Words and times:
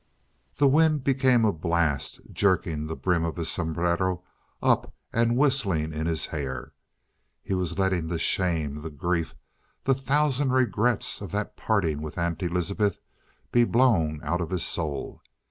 The 0.55 0.67
wind 0.67 1.03
became 1.03 1.45
a 1.45 1.53
blast, 1.53 2.21
jerking 2.33 2.87
the 2.87 2.95
brim 2.95 3.23
of 3.23 3.35
his 3.35 3.49
sombrero 3.51 4.23
up 4.59 4.95
and 5.13 5.37
whistling 5.37 5.93
in 5.93 6.07
his 6.07 6.25
hair. 6.25 6.73
He 7.43 7.53
was 7.53 7.77
letting 7.77 8.07
the 8.07 8.17
shame, 8.17 8.77
the 8.81 8.89
grief, 8.89 9.35
the 9.83 9.93
thousand 9.93 10.53
regrets 10.53 11.21
of 11.21 11.29
that 11.33 11.55
parting 11.55 12.01
with 12.01 12.17
Aunt 12.17 12.41
Elizabeth 12.41 12.97
be 13.51 13.63
blown 13.63 14.19
out 14.23 14.41
of 14.41 14.49
his 14.49 14.63
soul. 14.65 15.21